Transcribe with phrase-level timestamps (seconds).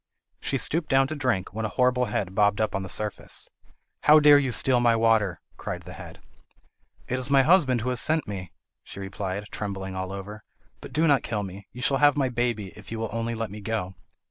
[0.39, 3.47] She stooped down to drink, when a horrible head bobbed up on the surface.
[4.01, 6.19] "How dare you steal my water?" cried the head.
[7.07, 8.51] "It is my husband who has sent me,"
[8.83, 10.43] she replied, trembling all over.
[10.79, 11.67] "But do not kill me!
[11.71, 13.93] You shall have my baby, if you will only let me go."